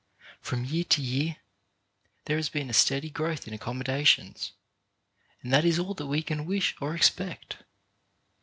From 0.41 0.65
year 0.65 0.83
to 0.85 0.99
year 1.03 1.35
there 2.25 2.37
has 2.37 2.49
been 2.49 2.71
a 2.71 2.73
steady 2.73 3.11
growth 3.11 3.45
in 3.45 3.51
the 3.51 3.57
accommodations, 3.57 4.51
and 5.43 5.53
that 5.53 5.63
is 5.63 5.77
all 5.77 5.93
that 5.93 6.07
we 6.07 6.23
can 6.23 6.47
wish 6.47 6.75
or 6.81 6.95
expect. 6.95 7.57